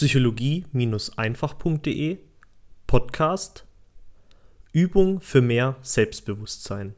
psychologie-einfach.de 0.00 2.18
Podcast 2.86 3.66
Übung 4.72 5.20
für 5.20 5.42
mehr 5.42 5.76
Selbstbewusstsein. 5.82 6.94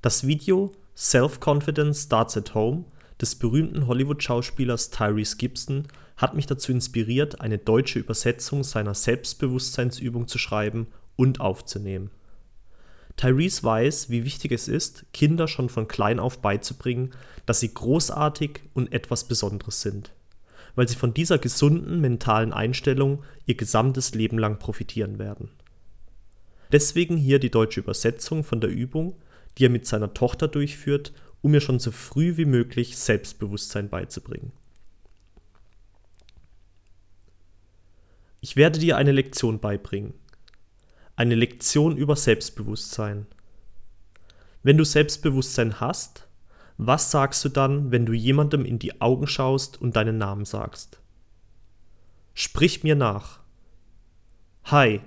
Das 0.00 0.26
Video 0.26 0.72
Self-Confidence 0.96 2.02
Starts 2.02 2.36
at 2.36 2.56
Home 2.56 2.86
des 3.20 3.36
berühmten 3.36 3.86
Hollywood-Schauspielers 3.86 4.90
Tyrese 4.90 5.36
Gibson 5.36 5.86
hat 6.16 6.34
mich 6.34 6.46
dazu 6.46 6.72
inspiriert, 6.72 7.40
eine 7.40 7.58
deutsche 7.58 8.00
Übersetzung 8.00 8.64
seiner 8.64 8.94
Selbstbewusstseinsübung 8.94 10.26
zu 10.26 10.38
schreiben 10.38 10.88
und 11.14 11.40
aufzunehmen. 11.40 12.10
Tyrese 13.16 13.62
weiß, 13.62 14.10
wie 14.10 14.24
wichtig 14.24 14.50
es 14.50 14.66
ist, 14.66 15.04
Kinder 15.12 15.46
schon 15.46 15.68
von 15.68 15.86
klein 15.86 16.18
auf 16.18 16.42
beizubringen, 16.42 17.14
dass 17.46 17.60
sie 17.60 17.72
großartig 17.72 18.62
und 18.74 18.92
etwas 18.92 19.28
Besonderes 19.28 19.80
sind, 19.80 20.12
weil 20.74 20.88
sie 20.88 20.96
von 20.96 21.14
dieser 21.14 21.38
gesunden 21.38 22.00
mentalen 22.00 22.52
Einstellung 22.52 23.22
ihr 23.46 23.56
gesamtes 23.56 24.14
Leben 24.14 24.38
lang 24.38 24.58
profitieren 24.58 25.18
werden. 25.18 25.50
Deswegen 26.70 27.16
hier 27.16 27.38
die 27.38 27.50
deutsche 27.50 27.80
Übersetzung 27.80 28.44
von 28.44 28.60
der 28.60 28.70
Übung, 28.70 29.14
die 29.58 29.66
er 29.66 29.70
mit 29.70 29.86
seiner 29.86 30.14
Tochter 30.14 30.48
durchführt, 30.48 31.12
um 31.42 31.52
ihr 31.52 31.60
schon 31.60 31.78
so 31.78 31.90
früh 31.90 32.36
wie 32.36 32.46
möglich 32.46 32.96
Selbstbewusstsein 32.96 33.88
beizubringen. 33.88 34.52
Ich 38.40 38.56
werde 38.56 38.78
dir 38.78 38.96
eine 38.96 39.12
Lektion 39.12 39.60
beibringen. 39.60 40.14
Eine 41.14 41.34
Lektion 41.34 41.96
über 41.96 42.16
Selbstbewusstsein. 42.16 43.26
Wenn 44.62 44.78
du 44.78 44.84
Selbstbewusstsein 44.84 45.78
hast, 45.80 46.26
was 46.86 47.10
sagst 47.10 47.44
du 47.44 47.48
dann, 47.48 47.90
wenn 47.90 48.06
du 48.06 48.12
jemandem 48.12 48.64
in 48.64 48.78
die 48.78 49.00
Augen 49.00 49.26
schaust 49.26 49.80
und 49.80 49.96
deinen 49.96 50.18
Namen 50.18 50.44
sagst? 50.44 51.00
Sprich 52.34 52.82
mir 52.82 52.94
nach. 52.94 53.40
Hi, 54.64 55.00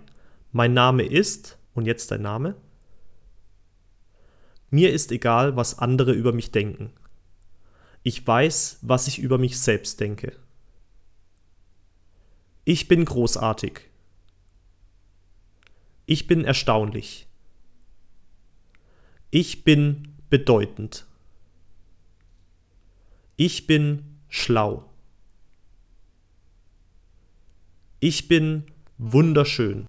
mein 0.52 0.74
Name 0.74 1.04
ist 1.04 1.58
und 1.74 1.86
jetzt 1.86 2.12
dein 2.12 2.22
Name? 2.22 2.56
Mir 4.70 4.92
ist 4.92 5.12
egal, 5.12 5.56
was 5.56 5.80
andere 5.80 6.12
über 6.12 6.34
mich 6.34 6.52
denken. 6.52 6.92
Ich 8.04 8.26
weiß, 8.26 8.80
was 8.82 9.08
ich 9.08 9.20
über 9.20 9.38
mich 9.38 9.60
selbst 9.60 10.00
denke. 10.00 10.34
Ich 12.64 12.88
bin 12.88 13.06
großartig. 13.06 13.82
Ich 16.06 16.28
bin 16.28 16.44
erstaunlich. 16.44 17.28
Ich 19.32 19.64
bin 19.64 20.16
bedeutend. 20.30 21.06
Ich 23.38 23.68
bin 23.68 24.20
schlau. 24.30 24.90
Ich 28.00 28.28
bin 28.28 28.64
wunderschön. 28.98 29.88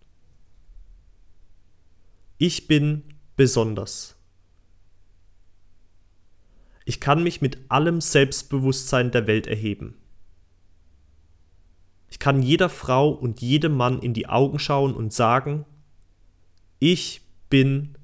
Ich 2.38 2.66
bin 2.66 3.04
besonders. 3.36 4.16
Ich 6.84 7.00
kann 7.00 7.22
mich 7.22 7.40
mit 7.40 7.70
allem 7.70 8.00
Selbstbewusstsein 8.00 9.10
der 9.10 9.26
Welt 9.26 9.46
erheben. 9.46 9.96
Ich 12.08 12.18
kann 12.18 12.42
jeder 12.42 12.68
Frau 12.68 13.10
und 13.10 13.40
jedem 13.40 13.76
Mann 13.76 14.00
in 14.00 14.14
die 14.14 14.28
Augen 14.28 14.58
schauen 14.58 14.94
und 14.94 15.12
sagen, 15.12 15.64
ich 16.78 17.22
bin 17.48 17.96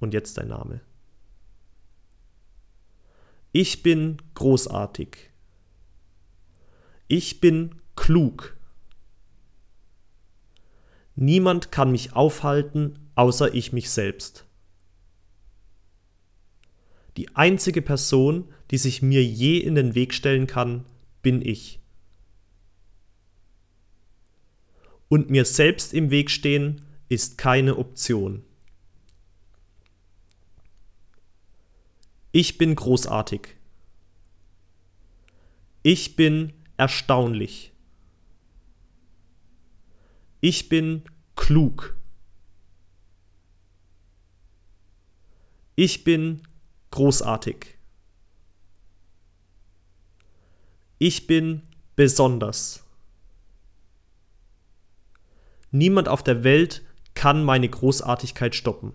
und 0.00 0.14
jetzt 0.14 0.38
dein 0.38 0.48
Name. 0.48 0.80
Ich 3.52 3.82
bin 3.82 4.16
großartig. 4.34 5.30
Ich 7.06 7.40
bin 7.40 7.74
klug. 7.96 8.56
Niemand 11.14 11.70
kann 11.70 11.92
mich 11.92 12.14
aufhalten, 12.14 12.98
außer 13.14 13.52
ich 13.54 13.74
mich 13.74 13.90
selbst. 13.90 14.46
Die 17.18 17.36
einzige 17.36 17.82
Person, 17.82 18.48
die 18.70 18.78
sich 18.78 19.02
mir 19.02 19.22
je 19.22 19.58
in 19.58 19.74
den 19.74 19.94
Weg 19.94 20.14
stellen 20.14 20.46
kann, 20.46 20.86
bin 21.20 21.42
ich. 21.42 21.78
Und 25.08 25.28
mir 25.28 25.44
selbst 25.44 25.92
im 25.92 26.10
Weg 26.10 26.30
stehen 26.30 26.86
ist 27.10 27.36
keine 27.36 27.76
Option. 27.76 28.42
Ich 32.34 32.56
bin 32.56 32.74
großartig. 32.74 33.56
Ich 35.82 36.16
bin 36.16 36.54
erstaunlich. 36.78 37.72
Ich 40.40 40.70
bin 40.70 41.04
klug. 41.36 41.94
Ich 45.76 46.04
bin 46.04 46.42
großartig. 46.90 47.78
Ich 50.98 51.26
bin 51.26 51.62
besonders. 51.96 52.84
Niemand 55.70 56.08
auf 56.08 56.22
der 56.22 56.44
Welt 56.44 56.82
kann 57.14 57.44
meine 57.44 57.68
Großartigkeit 57.68 58.54
stoppen. 58.54 58.94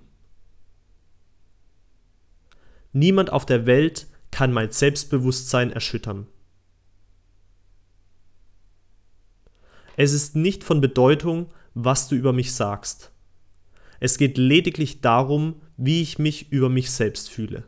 Niemand 2.94 3.32
auf 3.32 3.46
der 3.46 3.66
Welt 3.66 4.08
kann 4.32 4.52
mein 4.54 4.72
Selbstbewusstsein 4.72 5.72
erschüttern. 5.72 6.28
Es 9.96 10.14
ist 10.14 10.36
nicht 10.36 10.64
von 10.64 10.80
Bedeutung, 10.80 11.52
was 11.74 12.08
du 12.08 12.16
über 12.16 12.34
mich 12.34 12.54
sagst. 12.54 13.12
Es 14.00 14.18
geht 14.18 14.38
lediglich 14.38 15.02
darum, 15.02 15.62
wie 15.76 16.02
ich 16.02 16.20
mich 16.20 16.52
über 16.52 16.70
mich 16.70 16.92
selbst 16.92 17.30
fühle. 17.30 17.64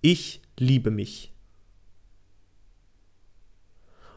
Ich 0.00 0.42
liebe 0.56 0.90
mich. 0.90 1.32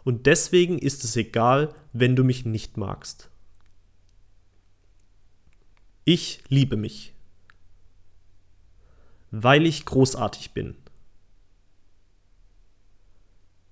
Und 0.03 0.25
deswegen 0.25 0.79
ist 0.79 1.03
es 1.03 1.15
egal, 1.15 1.73
wenn 1.93 2.15
du 2.15 2.23
mich 2.23 2.45
nicht 2.45 2.77
magst. 2.77 3.30
Ich 6.03 6.43
liebe 6.47 6.77
mich, 6.77 7.13
weil 9.29 9.65
ich 9.65 9.85
großartig 9.85 10.51
bin. 10.51 10.75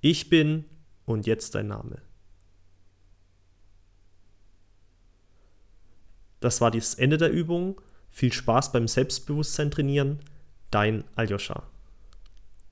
Ich 0.01 0.29
bin 0.29 0.65
und 1.05 1.25
jetzt 1.25 1.55
dein 1.55 1.67
Name. 1.67 2.01
Das 6.39 6.61
war 6.61 6.71
das 6.71 6.93
Ende 6.93 7.17
der 7.17 7.31
Übung. 7.31 7.81
Viel 8.11 8.31
Spaß 8.31 8.71
beim 8.71 8.87
Selbstbewusstsein 8.87 9.71
trainieren. 9.71 10.19
Dein 10.71 11.03
Aljoscha. 11.15 11.67